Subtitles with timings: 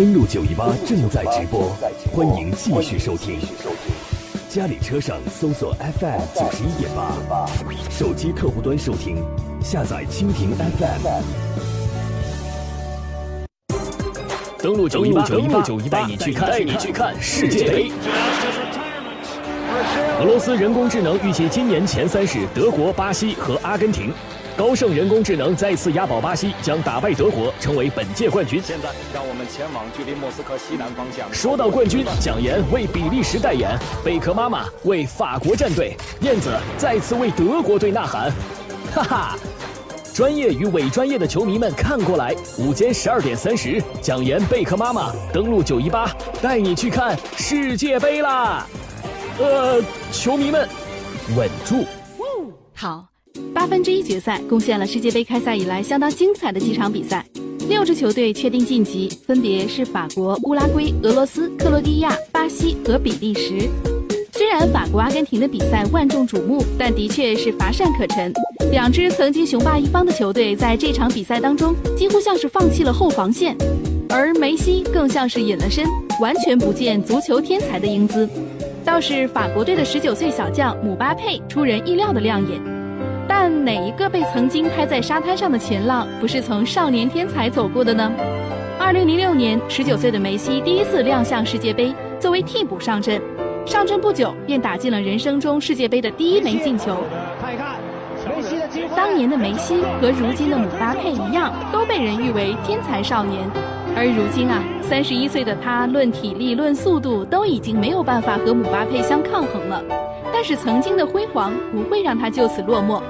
[0.00, 1.76] 登录九一八正在直播，
[2.10, 3.38] 欢迎继续收听。
[4.48, 6.90] 家里车上搜索 FM 九十一点
[7.28, 7.46] 八，
[7.90, 9.22] 手机客户端收听，
[9.62, 11.06] 下载蜻蜓 FM。
[14.62, 17.92] 登录九一八，登录九一八，带你去看，带你去看世界杯。
[20.18, 24.10] 俄罗斯人工智能预计今年前三是德国、巴西和阿根廷。
[24.60, 28.60] 高盛人工智能再次押宝巴西，将打败德国，成为本届冠军。
[28.62, 31.32] 现在，让我们前往距离莫斯科西南方向。
[31.32, 38.30] 说到冠军，蒋岩为比利时代言，贝壳妈妈为法国战队，燕子再次为德国队呐喊。
[38.92, 39.38] 哈哈，
[40.12, 48.66] 专业与伪专业的球迷们看过来，午间十二点三十，蒋岩贝壳妈妈登陆九一八，带你去看世界杯啦！
[49.38, 49.82] 呃，
[50.12, 50.68] 球迷们，
[51.34, 51.86] 稳住。
[52.74, 53.09] 好。
[53.54, 57.24] 八分之一决赛贡献了世界杯开赛以来相当精彩的几场比赛，
[57.68, 63.68] 六支球队确定晋级，分别是法国、乌拉圭、俄罗斯、克罗地亚、巴西和比利时。
[64.32, 68.32] 虽然法国、阿根廷的比赛万众瞩目，但的确是乏善可陈。
[68.70, 73.54] 两支曾经雄霸一方的球队在这场比赛当中几乎像是放弃了后防线，
[74.08, 75.84] 而梅西更像是隐了身，
[76.20, 78.28] 完全不见足球天才的英姿。
[78.84, 82.79] 倒是法国队的十九岁小将姆巴佩出人意料的亮眼。
[83.42, 88.12] 但哪一个被曾经拍在沙滩上的前浪，不是从少年天才走过的呢？
[88.78, 93.18] 二零零六年，十九岁的梅西第一次亮相世界杯，作为替补上阵，
[93.64, 96.98] 上阵不久便打进了人生中世界杯的第一枚进球。
[97.40, 97.76] 看一看，
[98.94, 103.40] 当年的梅西和如今的姆巴佩一样，都被人誉为天才少年。
[103.96, 109.82] 而如今啊，三十一岁的他，论体力、论速度，都已经没有办法和姆巴佩相抗衡了。
[110.30, 113.00] 但是曾经的辉煌不会让他就此落寞，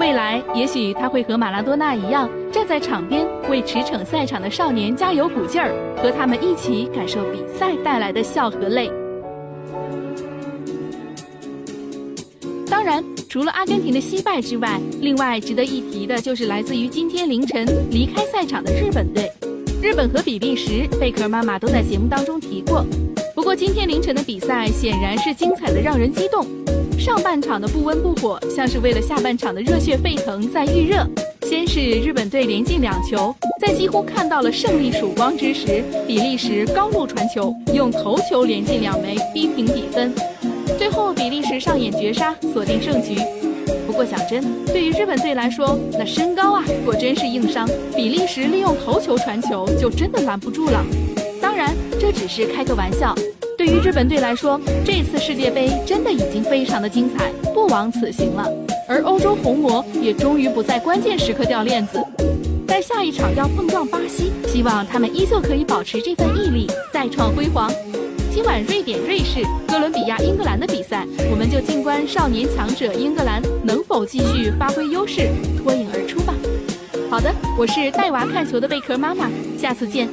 [0.00, 5.70] 未来也许他会和马拉多纳一样站在场边为驰骋赛场的少年加油鼓劲儿，
[6.02, 8.90] 和他们一起感受比赛带来的笑和泪。
[12.66, 19.30] 当然，除了阿根廷的惜败之外，另外值得一提的就是来自于今天凌晨离开赛场的日本队。
[19.82, 22.86] 日本和比利时，贝壳妈妈都在节目当中提过。
[23.34, 26.46] 不过今天凌晨的比赛显然是精彩的让人激动，
[27.00, 30.98] 上半场的不温不火，像是为了下半场的热血沸腾在预热。
[31.44, 40.12] 先是日本队连进两球，在几乎看到了胜利曙光之时，比利时高路传球，用头球连进两枚，逼平比分。
[40.76, 43.16] 最后比利时上演绝杀，锁定胜局。
[43.86, 47.66] 不过讲真，对于日本队来说，那身高啊，果真是硬伤。
[47.96, 50.84] 比利时利用头球传球，就真的拦不住了。
[51.40, 53.14] 当然，这只是开个玩笑。
[53.60, 58.50] 对于日本队来说，这次世界杯真的已经非常的精彩，不枉此行了。
[58.88, 62.02] 而欧洲红魔也终于不在关键时刻掉链子，
[62.66, 67.70] 在下一场要碰撞巴西，希望他们依旧可以保持这份毅力，再创辉煌。
[68.32, 75.28] 今晚瑞典、瑞士、哥伦比亚、英格兰的比赛，我们就静观少年强者英格兰能否继续发挥优势，
[75.62, 76.32] 脱颖而出吧。
[77.10, 79.28] 好的，我是带娃看球的贝壳妈妈，
[79.58, 80.08] 下次见。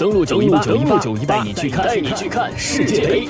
[0.00, 3.28] 登录九一八，登录九一八，带你去看，带你去看世界杯。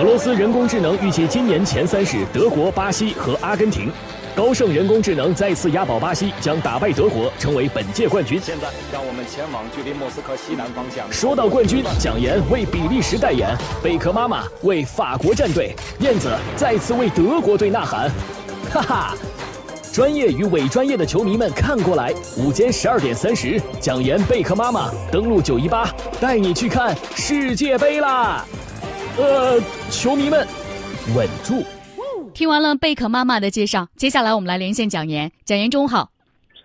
[0.00, 3.88] 俄罗斯人工智能预计今年前三是德国、巴西和阿根廷。
[4.34, 8.40] 高盛人工智能再次押宝巴西，将打败德国，成为本届冠军。
[8.42, 11.06] 现在，让我们前往距离莫斯科西南方向。
[11.12, 18.10] 说到冠军，蒋岩为比利时代言，贝壳妈妈为法国战队，燕子再次为德国队呐喊。
[18.72, 19.14] 哈哈。
[19.92, 25.84] 专业与伪专业的球迷们看过来，午间十二点三十，蒋岩贝壳妈妈登录九一八，
[26.18, 28.42] 带你去看世界杯啦！
[29.18, 29.60] 呃，
[29.90, 30.46] 球迷们，
[31.14, 31.62] 稳住！
[32.32, 35.30] 听完了贝壳妈妈的介绍，接下来我们来连线蒋岩。
[35.44, 36.08] 蒋岩，中午好。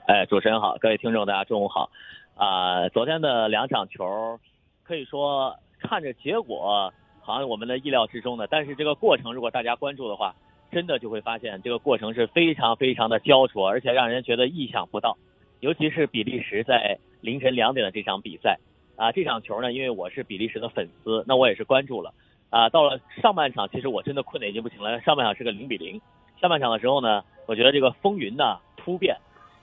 [0.05, 1.89] 哎，主持人好，各位听众大家中午好。
[2.35, 4.39] 啊，昨天的两场球，
[4.85, 10.33] 可以说看着结果好像我们的意料之中的，但是这个过程如果大家关注的话。
[10.71, 15.17] 真的就会发现这个过程是非常非常的焦灼，而且让人觉得意想不到。
[15.59, 18.59] 尤其是比利时在凌晨两点的这场比赛
[18.95, 22.13] 啊，这场球呢，因为我是比利时的粉丝，那我也是关注了
[22.51, 22.69] 啊。
[22.69, 25.01] 到了上半场，其实我真的困得已经不行了。
[25.01, 25.99] 上半场是个零比零，
[26.39, 29.17] 下半场的时候呢，我觉得这个风云呢突变，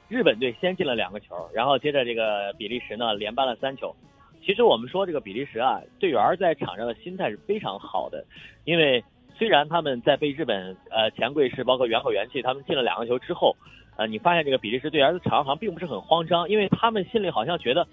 [0.08, 3.94] 日本队先进了两个球，然后接着这个比利时呢连扳了三球。
[4.44, 8.24] 其实我们说这个比利时啊，队员在场上的心态是非常好的，
[8.64, 9.04] 因为。
[9.36, 13.56] 虽然他们在被日本呃前贵士包括元口元气他们进了两个球之后，
[13.96, 17.86] 呃，你发现这个比利时队员的场上好像并不是很慌张，因为他们心里好像觉得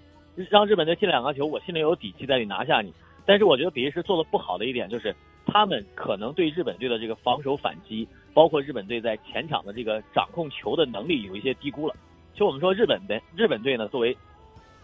[0.50, 2.92] 让日本队进两个球，我心里有底气在里拿下你。
[3.24, 5.14] 但是我觉得比利时做的不好的一点就是，
[5.46, 11.94] 他们可能对日本队的这个防守反击，包括日本队在前场的这个掌控球的能力有一些低估了。
[12.32, 14.16] 其实我们说日本的日本队呢，作为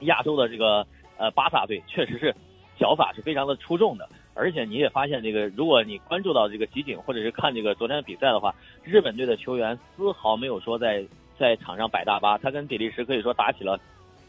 [0.01, 2.35] 亚洲的这个呃巴萨队，确实是
[2.79, 4.09] 脚法是非常的出众的。
[4.39, 8.55] 而且你也发现，这个如果你关注到这个集锦，或者是看这个昨天的比赛的话，
[8.85, 11.05] 日本队的球员丝毫没有说在
[11.37, 13.79] 在场上摆大巴，他跟比利时可以说打起了，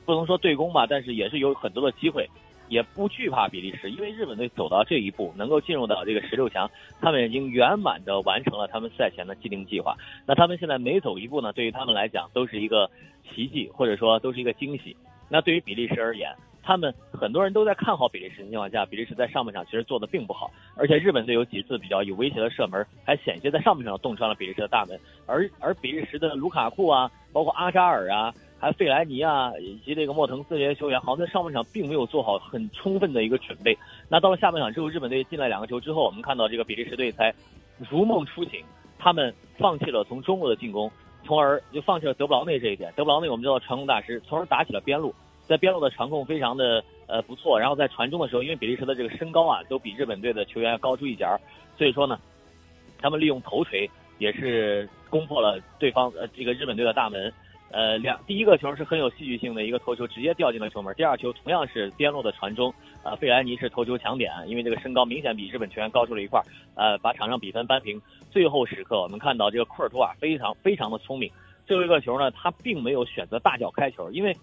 [0.05, 2.27] 不能说对攻吧，但是也是有很多的机会，
[2.67, 6.69] 也不惧怕比利时，因为日本队走到这一步，能够进入到这个十六强，
[6.99, 9.95] 他们已经圆满的完成了他们赛前的既定计划。
[10.25, 12.89] 那他们现在每走一步呢，对于他们来讲都是一个
[13.29, 14.97] 奇迹，或者说都是一个惊喜。
[15.29, 16.33] 那对于比利时而言，
[16.69, 24.95] 他们很多人都在看好比利时的情况下，比利时在上半场其实做的并不好，而且日本队有几次比较有威胁的射门，还险些在上半场洞穿了比利时的大门。
[25.25, 33.75] 而而比利时的卢卡库啊，包括阿扎尔啊，还有费莱尼啊，以及这个莫腾斯这些球员，好像在上半场并没有做好很充分的一个准备。
[34.07, 37.33] 那到了下半场之后，日本队进了两个球之后，我们看到这个比利时队才
[37.89, 38.63] 如梦初醒，
[38.99, 40.91] 他们放弃了从中国的进攻，
[41.25, 42.93] 从而就放弃了德布劳内这一点。
[42.95, 45.11] 德布劳内我们知道传控大师，从而打起了边路。
[45.49, 51.41] 在边路的传控非常的呃不错，然后在传中的时候，因为比利时的这个身高啊都比日本队的球员要高出一截儿，
[51.75, 52.19] 所以说呢，
[52.99, 57.33] 他们利用头锤也是攻破了对方呃这个日本队的大门。
[57.71, 60.91] 呃，两第一个球是很有戏剧性的一个头球，直接掉进了球门。
[60.95, 62.73] 第二球同样是边路的传中，
[63.03, 66.41] 呃，费莱尼是头球抢点，因为这个身高明显比日本球员高出了一块，
[66.73, 68.01] 呃，把场上比分扳平。
[68.31, 71.31] 最后时刻，我们看到这个库尔图瓦非常非常的聪明，
[71.67, 74.35] 最后一个球呢，他并没有选择大脚开球，因为。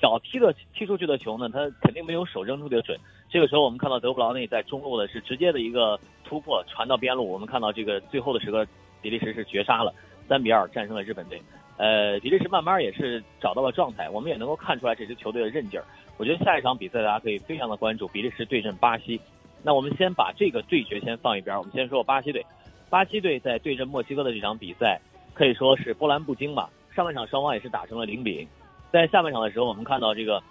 [0.00, 2.98] 脚踢的踢出去的球呢，他肯定没有手扔出去的准。
[3.28, 7.30] 这个时候，我们看到德布劳内在中路的是直接的一个突破，传到边路。
[7.30, 8.66] 我们看到这个最后的时刻，
[9.02, 9.92] 比利时是绝杀了，
[10.28, 11.40] 三比二战胜了日本队。
[11.76, 15.84] 呃，比利时慢慢也是找到了状态，我们也能够看出来这支球队的韧劲儿。
[16.16, 19.20] 我觉得下一场比赛大家可以非常的关注比利时对阵巴西。
[19.62, 22.44] 那我们先把这个对决先放一边，我们先说巴西队。
[22.88, 25.00] 巴西队在对阵墨西哥的这场比赛
[25.34, 26.68] 可以说是波澜不惊吧。
[26.94, 28.48] 上半场双方也是打成了零比零。
[28.92, 30.42] 在下半场的时候，我们看到这个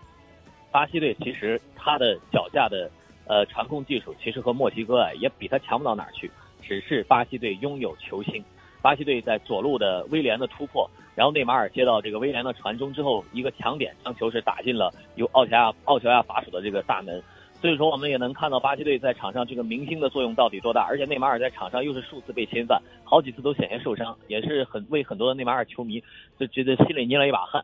[0.71, 2.89] 巴西队其实他的脚下的
[3.27, 6.31] 呃传控技术其实和墨西哥啊也比他强不到哪儿去，
[6.61, 8.43] 只是巴西队拥有球星。
[8.81, 17.21] 巴西队在左路的威廉的突破，然后内马尔接到这个威廉的传中之后，一个抢点将球是打进了由奥乔亚奥乔亚把手的这个大门。
[17.59, 20.87] 所以说，我们也能看到巴西队在场上这个明星的作用到底多大。
[20.87, 26.01] 而且内马尔在场上又是数次被侵犯，好几次都险些受伤，也是很为很多的内马尔球迷
[26.39, 27.61] 就觉得心里捏了一把汗。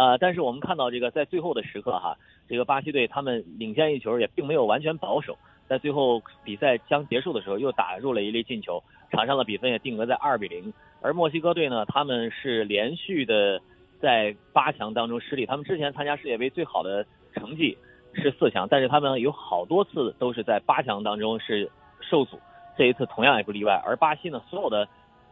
[0.00, 2.16] 呃，但是我们看到这个在最后的时刻哈，
[2.48, 5.36] 这个巴西队他们领先一球也并没有完全保守，
[5.68, 10.72] 在最后比赛将结束的时候又打入了一粒进球，场上的比分也定格在二比零。
[11.02, 13.60] 而墨西哥队呢，他们是连续的
[14.00, 17.04] 在八强当中失利，他们之前参加世界杯最好的
[17.34, 17.76] 成绩
[18.14, 21.70] 是四强，但是他们有好多次都是在八强当中是
[22.00, 22.40] 受阻，
[22.74, 23.78] 这一次同样也不例外。
[23.84, 24.88] 而巴西呢，所有的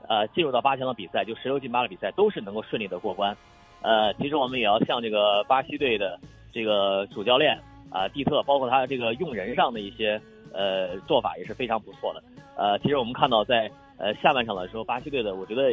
[0.06, 3.34] 呃进入到八强的比赛，就十六进八的比赛都是能够顺利的过关。
[3.82, 6.18] 呃，其实我们也要向这个巴西队的
[6.52, 7.58] 这个主教练
[7.90, 10.20] 啊，蒂特，包括他这个用人上的一些
[10.52, 12.22] 呃做法也是非常不错的。
[12.56, 15.72] 呃，其实我们看到在呃下半场的时候，巴西队的我觉得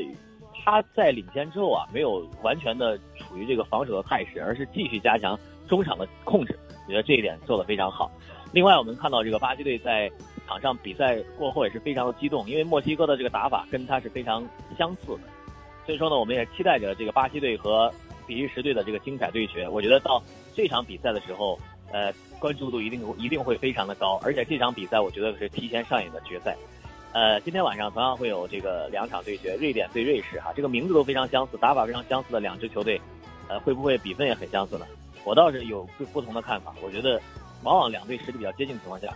[0.63, 5.37] 他在领先之后啊，没有完全的处于这个防守的态势，而是继续加强
[5.67, 8.11] 中场的控制，我觉得这一点做得非常好。
[8.53, 10.09] 另外，我们看到这个巴西队在
[10.47, 14.47] 场上比赛过后也是非常的激动，因为墨西哥的这个打法跟他是非常
[14.77, 15.21] 相似的。
[15.85, 17.91] 所以说呢，我们也期待着这个巴西队和
[18.25, 19.67] 比利时队的这个精彩对决。
[19.69, 20.21] 我觉得到
[20.53, 21.60] 这场比赛的时候，
[21.91, 24.19] 呃，关注度一定一定会非常的高。
[24.24, 26.55] 而且这场比赛我觉得是提前上演的决赛。
[27.13, 33.00] 呃，今天晚上同样会有这个两场对决，瑞典对瑞士哈，这个名字都非常相似，打法非常相似的两支球队，
[33.48, 34.86] 呃，会不会比分也很相似呢？
[35.24, 36.75] 我倒是有不不同的看法。
[36.83, 37.21] 我觉得，
[37.63, 39.15] 往往两队实力比较接近的情况下，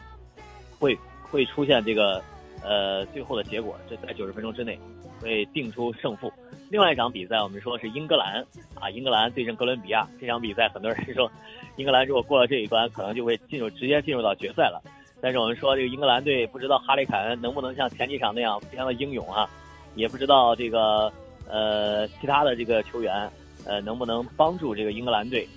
[0.79, 2.23] 会会出现这个
[2.63, 4.79] 呃最后的结果，这在九十分钟之内
[5.19, 6.31] 会定出胜负。
[6.69, 8.45] 另外一场比赛，我们说是英格兰
[8.79, 11.29] 啊，英格兰对阵哥伦比亚这场比赛，很多人说，
[11.77, 14.79] 英格兰如果过了这一关，可能就会进入直接进入到决赛了。
[15.19, 19.49] 但是我们说这个英格兰队，不知道哈里凯恩能不能像前几场那样非常的英勇啊，
[19.95, 21.11] 也不知道这个
[21.49, 23.27] 呃其他的这个球员
[23.65, 25.49] 呃能不能帮助这个英格兰队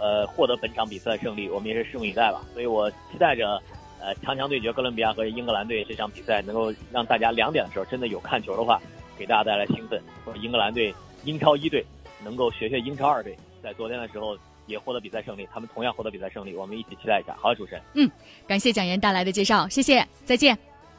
[0.00, 2.42] 呃获得本场比赛的胜利，我们也是拭目以待吧。
[2.52, 3.60] 所以我期待着
[4.00, 8.80] 呃强强对决哥伦比亚和英格兰队这场比赛，能够让大家两点的时候真的有看球的话。
[9.20, 11.84] 给大家带来兴奋，或者英格兰队、英超一队
[12.24, 14.34] 能够学学英超二队，在昨天的时候
[14.66, 17.36] 也获得比赛胜利，他们同样获得比赛胜利，我们一起期待一下。
[17.38, 18.10] 好，主持人，嗯，
[18.46, 20.56] 感谢蒋岩带来的介绍，谢谢，再见。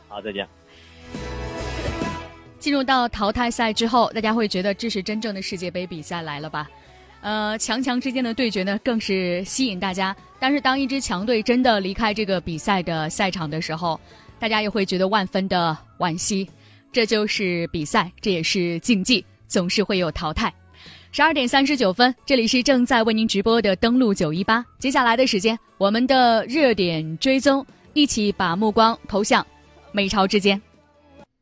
[0.08, 0.48] 好，再见。
[2.60, 6.70] 进入到淘汰赛之后，大家会觉得这是真正的世界杯比赛来了吧？
[7.22, 10.16] 呃，强强之间的对决呢，更是吸引大家。
[10.40, 14.00] 但是当一支强队真的离开这个比赛的赛场的时候，
[14.38, 16.48] 大家又会觉得万分的惋惜。
[16.91, 20.53] 这就是比赛，这也是竞技，总是会有淘汰。
[21.13, 24.65] 十二点三十九分，这里是正在为您直播的登录九一八。
[24.77, 29.45] 接下来的时间，我们的热点追踪，一起把目光投向
[29.91, 30.62] 美朝之间。